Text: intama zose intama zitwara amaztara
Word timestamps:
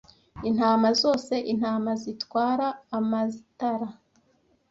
intama 0.49 0.89
zose 1.01 1.33
intama 1.53 1.91
zitwara 2.01 2.67
amaztara 2.97 3.87